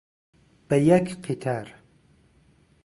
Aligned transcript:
بە 0.67 0.77
یەک 0.89 1.07
قیتار، 1.23 1.67